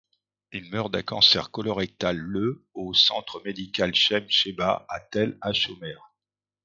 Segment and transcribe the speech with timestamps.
[0.51, 5.97] Il meurt d'un cancer colorectal le au Centre médical Chaim Sheba à Tel HaShomer.